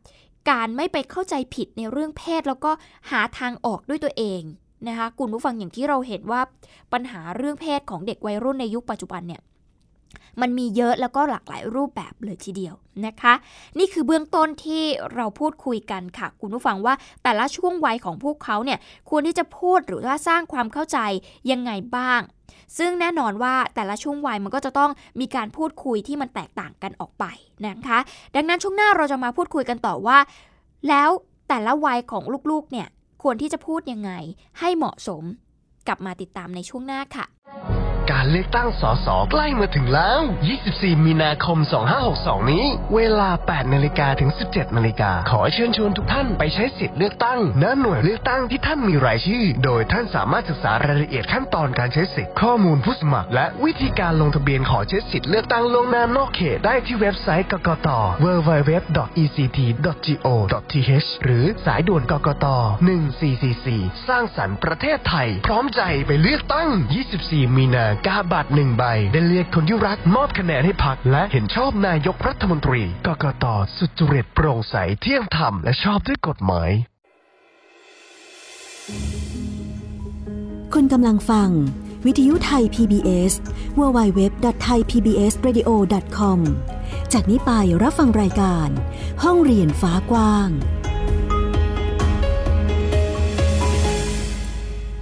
[0.50, 2.72] การไม่ไปเข้าใจผิดในเรื่องเพศ แล้วก็
[3.12, 4.42] หาทางออกด้วยตัวเอง
[4.88, 6.42] นะคะคุณผู้ฟังอย่างที่เราเห็นว่า
[6.94, 9.42] ปัญหาเรื่องเพศของเด็กวัยรุ่นในยุคปัจจุบันเนี่ย
[10.42, 12.76] มันมีเยอะแล้วก็หลากหลายรูปแบบเลยทีเดียว
[13.06, 13.34] นะคะ
[13.80, 14.84] นี่คือเบื้องต้นที่
[15.16, 20.98] เราพูดคุยกันค่ะ คุณผู้ฟังว่าแต่ละช่วงวัยของพวกเขาเนี่ยควรที่จะพูดหรือว่าสร้างความเข้าใจ
[21.52, 22.22] ยังไงบ้าง
[22.78, 27.26] ซึ่งแน่นอนว่าแต่ละช่วงวัยมันก็จะต้องมีการพูดคุยที่มันแตกต่างกันออกไป
[27.68, 28.00] นะคะ
[28.36, 30.18] ดังนั้นช่วงหน้าเราจะมาพูดคุยกันต่อว่า
[30.90, 31.10] แล้ว
[31.50, 32.88] แต่ละวัยของลูกๆเนี่ย
[33.24, 34.12] ควรที่จะพูดยังไง
[34.60, 35.24] ให้เหมาะสม
[35.88, 37.26] กลับมาติดตามในช่วงหน้าค่ะ
[38.12, 40.20] การเลือกตั้งสสใกล้มาถึงแล้ว
[40.62, 41.58] 24 มีนาคม
[42.06, 57.90] 2562 นี้ เวลา 8 นาฬิกาถึง 17 นาฬิกา ขอเชิญชวนทุกท่านไปใช้สิทธิ์เลือกตั้งณหน่วยเลือกตั้งที่ท่านมีรายชื่อ โดยท่านสามารถศึกษารายละเอียดขั้นตอนการใช้สิทธิ์ข้อมูลผู้สมัคร และวิธีการลงทะเบียนขอใช้สิทธิ์เลือกตั้งลงน้านอกเขตได้ที่เว็บไซต์กกต
[58.24, 59.40] www.ect.go.th
[61.24, 62.46] หรือสายด่วนกกต
[63.28, 66.70] 1444 สร้างสรรค์ประเทศไทย พร้อมใจไปเลือกตั้ง
[67.12, 73.46] 24 มีนากาบัตรหนึ่งใบ ได้เลือกคนที่รักมอบคะแนนให้พักและเห็นชอบนายกรัฐมนตรี กกต
[73.78, 76.70] สุจริตโปร่งใสเที่ยงธรรมและชอบด้วยกฎหมาย
[80.74, 81.50] คุณกำลังฟัง
[82.06, 83.34] วิทยุไทย PBS
[83.80, 86.40] www.thaipbsradio.com
[87.14, 87.52] จากนี้ไป
[87.84, 88.70] รับฟังรายการ
[89.24, 90.50] ห้องเรียนฟ้ากว้าง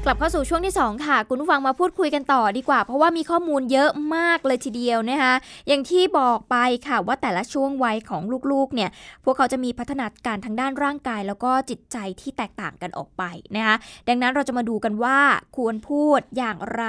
[0.10, 5.34] กลับเข้าสู่ช่วงที่ 2 ค่ะ คุณผู้ฟังมาพูดคุยกันต่อดีกว่า เพราะว่ามีข้อมูลเยอะมากเลยทีเดียวนะคะ
[5.68, 6.56] อย่างที่บอกไป
[6.88, 8.90] ค่ะว่าแต่ละช่วงวัยของลูกๆเนี่ย
[9.24, 13.24] พวกเขาจะมีพัฒนาการทางด้านร่างกาย แล้วก็จิตใจที่แตกต่างกันออกไป
[13.56, 13.76] นะคะ
[14.08, 15.20] ดังนั้นเราจะมาดูกันว่า
[15.58, 16.84] ควรพูดอย่างไร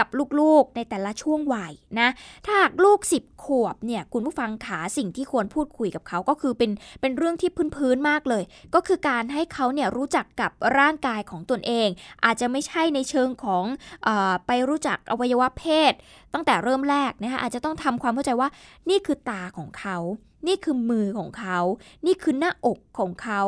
[0.00, 0.08] กับ
[0.40, 2.08] ลูกๆในแต่ละช่วงวัยนะ
[2.44, 11.88] ถ้าหากลูก 10 ขวบเนี่ยคุณผู้ฟังขาสิ่งที่ควรพูดคุยกับเขาก็คือเป็นเป็นเรื่องที่พื้นๆมากเลย ก็คือการให้เขาเนี่ยรู้จักกับร่างกายของตนเอง
[12.24, 13.64] อาจจะไม่ใช่ในเชิงของ
[14.06, 15.92] ออไปรู้จักอวัยวะเพศ
[16.34, 18.48] ตั้งแต่เริ่มแรกนะคะอาจจะต้องทำความเข้าใจว่า
[18.88, 19.98] นี่คือตาของเขา
[20.46, 21.58] นี่คือมือของเขา
[22.06, 23.40] นี่คือหน้าอกของเขา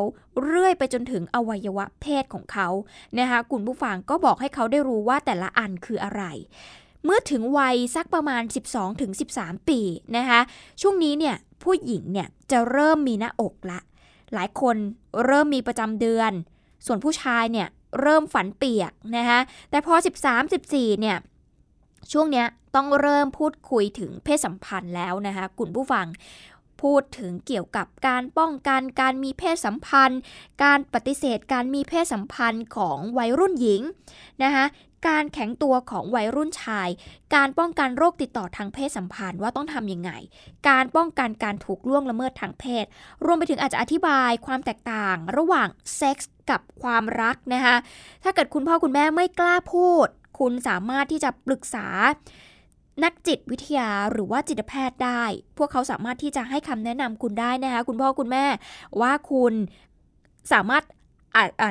[0.43, 2.67] เรื่อยไปจนถึงอวัยวะเพศของเขา
[3.19, 6.23] นะคะคุณผู้ฟังก็บอกให้เขาได้รู้ว่าแต่ละอันคืออะไร
[7.03, 8.43] เมื่อถึงวัยสักประมาณ
[9.05, 9.79] 12-13 ปี
[10.17, 10.39] นะคะ
[10.81, 13.79] ช่วงนี้เนี่ยผู้หญิงเนี่ยจะเริ่มมีหน้าอกละ
[14.33, 14.75] หลายคน
[15.25, 16.31] เริ่มมีประจำเดือน
[16.85, 17.67] ส่วนผู้ชายเนี่ย
[18.01, 19.93] เริ่มฝันเปียกนะคะแต่พอ
[20.47, 21.17] 13-14 เนี่ย
[22.11, 26.05] ช่วงเนี้ยต้องเริ่มพูดคุยถึงเพศสัมพันธ์แล้วนะคะคุณผู้ฟัง
[26.83, 30.19] พูดถึงเกี่ยวกับการป้องกันการมีเพศสัมพันธ์
[30.63, 33.81] การปฏิเสธการมีเพศสัมพันธ์ของวัยรุ่นหญิง
[34.43, 34.65] นะคะ
[35.07, 36.89] การแข็งตัวของวัยรุ่นชาย
[37.35, 40.11] การป้องกันโรคติดต่อทางเพศสัมพันธ์ว่าต้องทำยังไง
[40.69, 42.85] การป้องกันการถูกล่วงละเมิดทางเพศ
[43.25, 47.75] รวมไปถึงอาจจะอธิบายความแตกต่างระหว่างเซ็กส์กับความรักนะคะ
[48.23, 50.07] ถ้าเกิดคุณพ่อคุณแม่ไม่กล้าพูด
[50.39, 51.87] คุณสามารถที่จะปรึกษา
[53.03, 55.23] นักจิตวิทยาหรือว่าจิตแพทย์ได้
[55.57, 58.45] พวกเขาสามารถที่จะให้คำแนะนำคุณได้นะคะ คุณพ่อคุณแม่
[59.01, 59.53] ว่าคุณ
[60.53, 60.83] สามารถ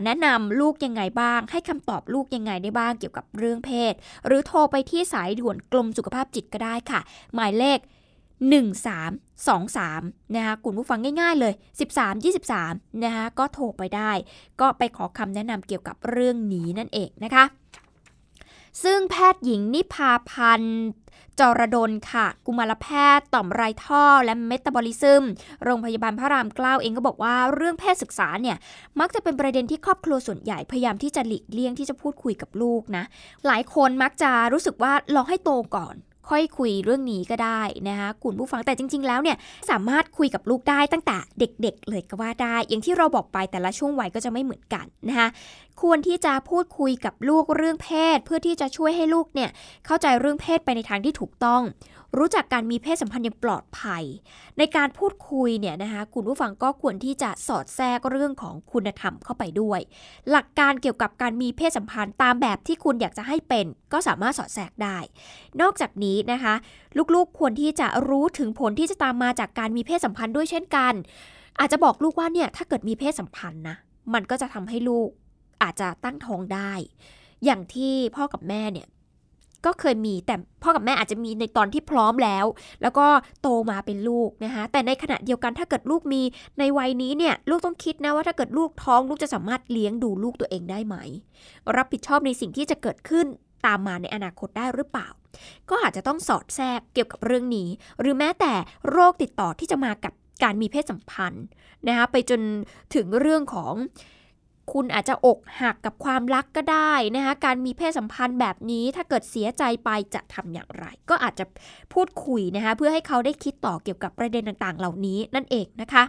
[0.07, 3.95] แนะนำลูกยังไงบ้าง ให้คำตอบลูกยังไงได้บ้างเกี่ยวกับเรื่องเพศ
[4.27, 7.01] หรือโทรไปที่สายด่วนกรมสุขภาพจิตก็ได้ค่ะ
[7.35, 7.79] หมายเลข
[8.63, 11.55] 1323 นะคะคุณผู้ฟังง่ายๆเลย
[11.93, 14.13] 13 23 นะคะก็โทรไปได้
[14.61, 17.45] ก็ไปขอคำแนะนำเกี่ยวกับเรื่องนี้นั่นเองนะคะ
[18.83, 20.81] ซึ่งแพทย์หญิงนิพาพันธ์
[21.41, 25.23] จรดลค่ะ กุมารแพทย์ต่อมไรท่อและเมตาบอลิซึม
[25.65, 28.57] โรงพยาบาลพระรามเกล้าเองก็บอกว่าเรื่องเพศศึกษาเนี่ย
[29.01, 33.05] มักจะเป็นประเด็นที่ครอบครัวส่วนใหญ่พยายามที่จะหลีกเลี่ยงที่จะพูดคุยกับลูกนะ
[33.47, 35.97] หลายคนมักจะรู้สึกว่าลองให้โตก่อน
[36.31, 39.37] ค่อยคุยเรื่องนี้ก็ได้นะคะคุณผู้ฟังแต่จริง ๆ แล้วเนี่ย
[39.71, 45.29] สามารถคุยกับลูกได้ตั้งแต่เด็ก ๆ เลยก็ว่าได้ อย่างที่เราบอกไปแต่ละช่วงวัยก็จะไม่เหมือนกันนะคะ
[45.81, 49.51] ควรที่จะพูดคุยกับลูกเรื่องเพศ เพื่อที่จะช่วยให้ลูกเนี่ย
[49.87, 51.63] เข้าใจเรื่องเพศไปในทางที่ถูกต้อง
[52.19, 54.05] รู้จักการมีเพศสัมพันธ์อย่างปลอดภัย
[54.59, 59.81] ในการพูดคุยเนี่ยนะคะคุณผู้ฟังก็ควรที่จะสอดแทรกเรื่องของคุณธรรมเข้าไปด้วย
[60.31, 64.99] หลักการเกี่ยวกับการมีเพศสัมพันธ์ตามแบบที่คุณอยากจะให้เป็น ก็สามารถสอดแทรกได้
[65.61, 66.55] นอกจากนี้นะคะ
[67.15, 70.95] ลูกๆควรที่จะรู้ถึงผลที่จะตามมาจากการมีเพศสัมพันธ์ด้วยเช่นกัน
[71.59, 73.77] อาจจะบอกลูกว่าเนี่ยถ้าเกิดมีเพศสัมพันธ์นะ
[74.15, 75.11] มันก็จะทำให้ลูก
[75.63, 76.73] อาจจะตั้งท้องได้
[77.45, 78.89] อย่างที่พ่อกับแม่เนี่ย
[79.67, 82.47] ก็เคยมีแต่พ่อกับแม่อาจจะมีในตอนที่พร้อมแล้ว
[82.83, 83.07] แล้วก็
[83.43, 86.23] โตมาเป็นลูกนะคะแต่ในขณะเดียวกันถ้าเกิดลูกมี
[86.59, 90.97] ในวัยนี้เนี่ยลูกต้องคิดนะว่าถ้าเกิดลูกท้องลูกจะสามารถเลี้ยงดูลูกตัวเองได้ไหม
[91.77, 93.27] รับผิดชอบในสิ่งที่จะเกิดขึ้น
[93.67, 95.09] ตามมาในอนาคตได้หรือเปล่า
[95.71, 97.69] ก็อาจจะต้องสอดแทรกเกี่ยวกับเรื่องนี้
[98.01, 98.53] หรือแม้แต่
[98.91, 101.45] โรคติดต่อที่จะมากับการมีเพศสัมพันธ์
[101.89, 102.41] นะคะไปจน
[102.95, 103.75] ถึงเรื่องของ
[104.73, 111.45] คุณอาจจะอกหักกับความรักก็ได้นะคะการมีเพศสัมพันธ์แบบนี้ถ้าเกิดเสียใจไปจะทำอย่างไร ก็อาจจะ
[111.93, 116.03] พูดคุยนะคะเพื่อให้เขาได้คิดต่อเกี่ยวกับประเด็นต่างๆ เหล่านี้นั่นเองนะคะ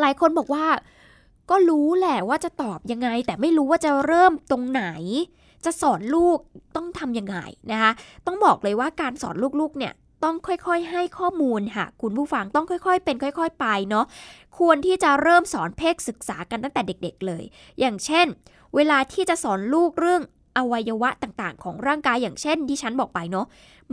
[0.00, 0.66] หลายคนบอกว่า
[1.50, 4.84] ก็รู้แหละว่าจะตอบยังไง แต่ไม่รู้ว่าจะเริ่มตรงไหน
[5.64, 6.38] จะสอนลูก
[6.76, 7.38] ต้องทำยังไง
[7.72, 7.90] นะคะ
[8.26, 9.92] ต้องบอกเลยว่าการสอนลูกๆเนี่ย
[10.26, 14.06] ต้องค่อยๆ ให้ข้อมูลค่ะคุณผู้ฟังต้องค่อยๆ เป็นค่อย ๆ ไปเนาะ
[14.58, 17.44] ควรที่จะเริ่มสอนเพศศึกษากันตั้งแต่เด็ก ๆ เลย
[17.80, 18.26] อย่างเช่น
[18.74, 20.22] เวลาที่จะสอนลูกเรื่อง
[20.58, 23.46] อวัยวะต่างๆ ของร่างกายอย่างเช่นที่ฉันบอกไปเนาะ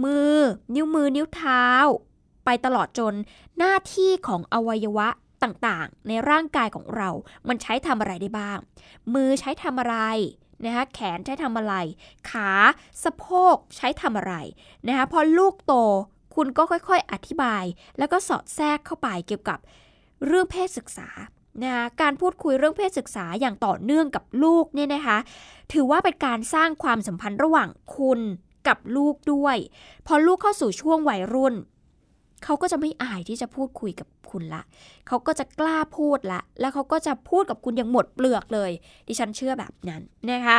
[0.03, 0.35] มือ
[0.75, 1.65] นิ้วมือนิ้วเท้า
[2.45, 3.13] ไปตลอดจน
[3.57, 5.07] หน้าที่ของอวัยวะ
[5.43, 7.09] ต่างๆ ในร่างกายของเรา
[7.47, 8.57] มันใช้ทำอะไรได้บ้าง
[9.13, 9.97] มือใช้ทำอะไร
[10.65, 11.75] นะคะแขนใช้ทำอะไร
[12.29, 12.51] ขา
[13.03, 14.35] สะโพกใช้ทำอะไร
[14.87, 15.73] นะคะพอลูกโต
[16.35, 17.63] คุณก็ค่อยๆ อธิบาย
[17.97, 19.59] แล้วก็สอดแทรกเข้าไปเกี่ยวกับ
[20.25, 21.09] เรื่องเพศศึกษา
[21.61, 25.17] นะคะการพูดคุยเรื่องเพศศึกษาอย่างต่อเนื่องกับลูกเนี่ยนะคะ
[25.73, 28.19] ถือว่าเป็นการสร้างความสัมพันธ์ระหว่างคุณ
[28.67, 29.57] กับลูกด้วย
[30.07, 31.55] พอลูกเข้าสู่ช่วงวัยรุ่น
[32.43, 34.61] เขาก็จะไม่อายที่จะพูดคุยกับคุณละ
[35.07, 38.71] เขาก็จะกล้าพูดละ แล้วเขาก็จะพูดกับคุณอย่างหมดเปลือกเลย
[39.07, 40.57] ดิฉันเชื่อแบบนั้นนะคะ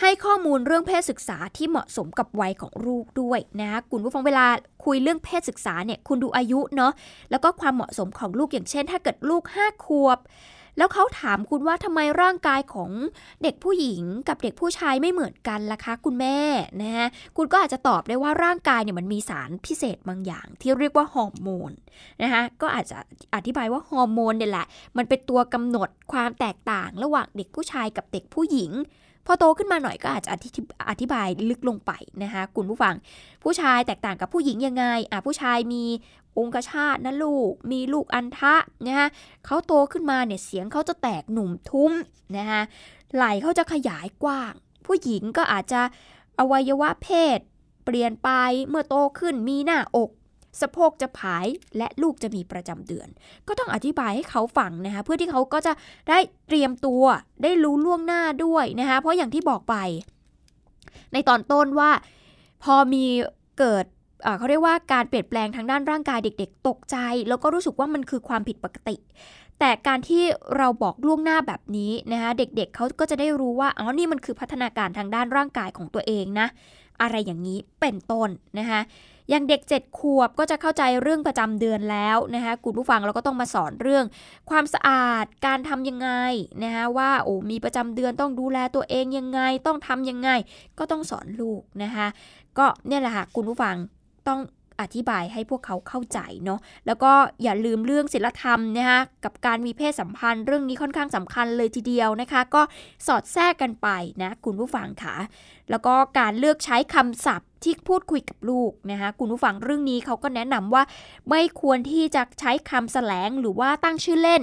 [0.00, 4.46] ให้ข้อมูลเรื่องเพศศึกษาที่เหมาะสมกับวัยของลูกด้วยนะคุณผู้ฟังเวลา
[4.84, 6.92] คุยเรื่องเพศศึกษาเนี่ยคุณดูอายุเนาะ
[7.30, 10.18] แล้วก็ความเหมาะสมของลูกอย่างเช่น ถ้าเกิดลูกห้าขวบ
[10.78, 12.90] แล้วเขาถามคุณว่าทำไมร่างกายของ
[13.42, 16.38] เด็กผู้หญิงกับเด็กผู้ชายไม่เหมือนกันล่ะคะ คุณแม่
[16.82, 21.70] นะฮะคุณก็อาจจะตอบได้ว่าร่างกายเนี่ยมันมีสารพิเศษบางอย่าง ที่เรียกว่าฮอร์โมน
[22.22, 22.98] นะคะก็อาจจะ
[23.34, 28.72] อธิบายว่าฮอร์โมนเนี่ยแหละ มันเป็นตัวกำหนดความแตกต่างระหว่างเด็กผู้ชายกับเด็กผู้หญิง
[29.26, 30.30] พอโตขึ้นมาหน่อยก็อาจจะ
[30.90, 32.94] อธิบายลึกลงไปนะคะคุณผู้ฟัง
[33.42, 35.84] ผู้ชายแตกต่างกับผู้หญิงยังไงอะผู้ชายมี
[36.38, 38.56] องคชาตนะลูก มีลูกอันทะ
[38.86, 39.08] นะคะ
[39.44, 41.92] เขาโตขึ้นมาเนี่ยเสียงเขาจะแตกหนุ่มทุ้ม
[42.36, 42.60] นะคะ
[43.14, 44.52] ไหล่เขาจะขยายกว้าง
[44.86, 45.80] ผู้หญิงก็อาจจะ
[46.38, 47.38] อวัยวะเพศ
[47.84, 48.30] เปลี่ยนไป
[48.68, 50.10] เมื่อโตขึ้นมีหน้าอก
[50.60, 51.46] สะโพกจะผาย
[51.78, 53.08] และลูกจะมีประจำเดือน
[53.48, 55.72] ก็ต้องอธิบายให้เขาฟังนะคะเพื่อที่เขาก็จะ
[56.08, 57.02] ได้เตรียมตัว
[57.42, 59.74] ได้รู้ล่วงหน้าด้วยนะคะเพราะอย่างที่บอกไป
[61.12, 61.90] ในตอนต้นว่า
[62.62, 63.04] พอมี
[63.58, 63.84] เกิด
[64.38, 66.96] เขาเรียกว่าการเปลี่ยนแปลงทางด้านร่างกายเด็ก ๆ ตกใจ
[67.28, 68.96] แล้วก็รู้สึกว่ามันคือความผิดปกติ
[69.60, 70.22] แต่การที่
[70.56, 76.46] เราบอกล่วงหน้าแบบนี้นะคะเด็กๆเเขาก็จะได้รู้ว่าอ๋อนี่มันคือพัฒนาการทางด้านร่างกายของตัวเองนะ
[77.02, 78.80] อะไรอย่างนี้เป็นต้นนะคะ
[79.30, 84.04] อย่างเด็ก 7 ขวบก็จะเข้าใจเรื่องประจำเดือนแล้วนะคะคุณผู้ฟังเราก็ต้องมาสอนเรื่อง
[84.50, 86.10] ความสะอาดการทำยังไง
[86.64, 90.30] นะคะว่าโอ้มีประจำเดือนต้องดูแลตัวเองยังไง ต้องทำยังไง
[90.78, 92.06] ก็ต้องสอนลูกนะคะ
[92.58, 93.76] ก็เนี่ยแหละค่ะคุณผู้ฟัง
[94.28, 94.40] ต้อง
[94.80, 102.62] อธิบายให้พวกเขาเข้าใจเนาะแล้วก็อย่าลืมเรื่องศีลธรรมนะคะกับการมีเพศสัมพันธ์เรื่องนี้ค่อนข้างสำคัญเลยทีเดียวนะคะ ก็
[103.06, 103.88] สอดแทรกกันไป
[104.22, 105.16] นะคุณผู้ฟังค่ะ
[105.70, 110.82] แล้วก็การเลือกใช้คำศัพท์ที่พูดคุยกับลูกนะคะคุณผู้ฟังเรื่องนี้เขาก็แนะนำว่า
[111.30, 114.42] ไม่ควรที่จะใช้คำแสลงหรือว่าตั้งชื่อเล่น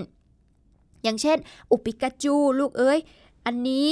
[1.04, 1.38] อย่างเช่น
[1.72, 3.00] อุปิกาจู ลูกเอ้ย
[3.46, 3.88] อันนี้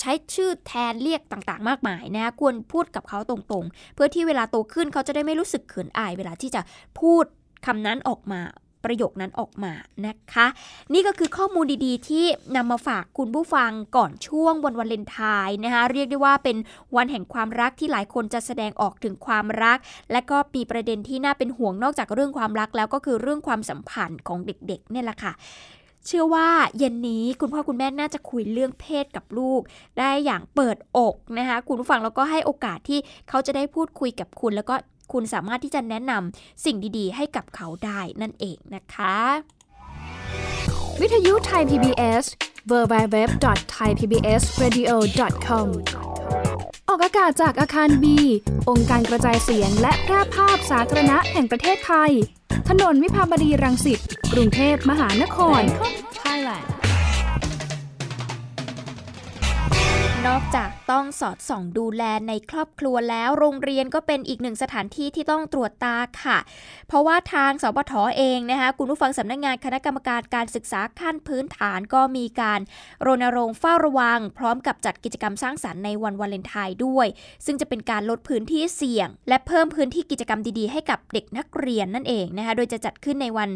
[0.00, 6.60] ใช้ชื่อแทนเรียกต่างๆ มากมายนะควรพูดกับเขาตรงๆ เพื่อที่เวลาโตขึ้นเขาจะได้ไม่รู้สึกเขินอาย เวลาที่จะ
[7.00, 7.24] พูด
[7.66, 8.40] คำนั้นออกมา
[8.84, 9.72] ประโยคนั้นออกมา
[10.06, 10.46] นะคะ
[10.92, 12.24] นี่ก็คือข้อมูลดีๆ ที่
[12.56, 16.56] นำมาฝากคุณผู้ฟังก่อนช่วงวันวาเลนไทน์นะคะเรียกได้ว่าเป็น
[16.96, 19.78] วันแห่งความรักที่หลายคนจะแสดงออกถึงความรัก
[20.12, 25.32] และก็มีประเด็นที่น่าเป็นห่วงนอกจากเรื่องความรักแล้วก็คือเรื่องความสัมพันธ์ของเด็กๆเนี่ยแหละค่ะ
[26.06, 29.60] เชื่อว่าเย็นนี้คุณพ่อคุณแม่น่าจะคุยเรื่องเพศกับลูก
[29.98, 34.74] ได้อย่างเปิดอกนะคะคุณผู้ฟังแล้วก็ให้โอกาสที่เขาจะได้พูดคุยกับคุณ แล้วก็
[35.12, 39.16] คุณสามารถที่จะแนะนำสิ่งดีๆ ให้กับเขาได้นั่นเองนะคะ
[41.00, 42.24] วิทยุไทย PBS
[42.70, 45.66] www.thaipbsradio.com
[46.88, 48.18] ออกอากาศจากอาคารบี
[48.70, 52.12] องค์การกระจายเสียงและแพร่ภาพสาธารณะแห่งประเทศไทย
[52.68, 54.00] ถนนวิภาวดีรังสิต
[54.32, 55.62] กรุงเทพมหานคร
[56.22, 56.66] Thailand
[60.26, 66.38] นอกจาก ต้องสอดส่องดูแลในครอบครัวแล้ว โรงเรียนก็เป็นอีกหนึ่งสถานที่ที่ต้องตรวจตาค่ะ
[66.88, 72.60] เพราะว่าทางสปทเองนะคะคุณผู้ฟังสำนักงงานคณะกรรมการการศึกษาขั้นพื้นฐานก็มีการ
[73.06, 77.06] รณรงค์เฝ้าระวัง พร้อมกับจัดกิจกรรมสร้างสรรค์ในวันวาเลนไทน์ด้วย
[77.46, 83.50] ซึ่งจะเป็นการลดพื้นที่เสี่ยง และเพิ่มพื้นที่กิจกรรมดีๆ ให้กับเด็กนักเรียนนั่นเองนะคะโดยจะจัดขึ้นในวัน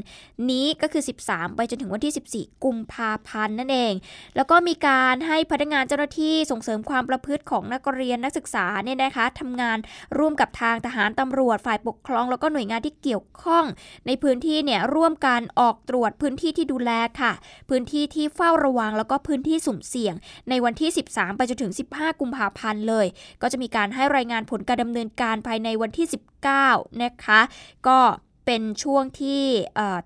[0.51, 3.93] นี้ก็คือ 13 ไปจนถึงวันที่ 14 กุมภาพันธ์นั่นเอง
[4.37, 9.79] แล้วก็มีการให้พนักงานเจ้าหน้าที่ส่งเสริมความประพฤติของนักเรียนนักศึกษาเนี่ยนะคะทำงาน
[10.19, 13.65] ร่วมกับทางทหารตำรวจฝ่ายปกครอง แล้วก็หน่วยงานที่เกี่ยวข้อง
[14.07, 17.33] ในพื้นที่เนี่ยร่วมกันออกตรวจพื้นที่ที่ดูแลค่ะ
[17.71, 20.15] พื้นที่ที่เฝ้าระวังแล้วก็พื้นที่สุ่มเสี่ยง
[20.49, 23.07] ในวันที่ 13 ไปจนถึง 15 กุมภาพันธ์เลย
[23.43, 26.07] ก็จะมีการให้รายงานผลการดำเนินการภายในวันที่
[26.55, 27.41] 19 นะคะ
[27.87, 27.99] ก็
[28.47, 29.43] เป็นช่วงที่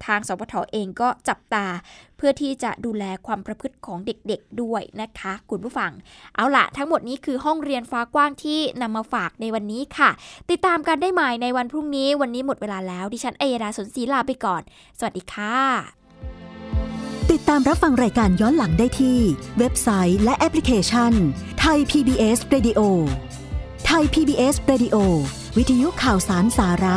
[0.06, 1.66] ทางสพทเองก็จับตา
[2.16, 5.92] เพื่อที่จะดูแลความประพฤติของเด็กๆด้วยนะคะ คุณผู้ฟัง
[6.34, 10.10] เอาละทั้งหมดนี้คือห้องเรียนฟ้ากว้างที่นำมาฝากในวันนี้ค่ะ
[10.50, 14.62] ติดตามกันได้ใหม่ในวันพรุ่งนี้วันนี้หมดเวลาแล้ว ดิฉันเอยดาสนศรีลาไปก่อน
[14.98, 15.56] สวัสดีค่ะ
[17.30, 19.18] ติดตามรับฟังรายการย้อนหลังได้ที่
[19.58, 21.12] เว็บไซต์และแอปพลิเคชัน
[21.60, 22.80] ไทย PBS Radio
[23.86, 24.96] ไทย PBS Radio
[25.56, 26.96] วิทยุข่าวสารสาระ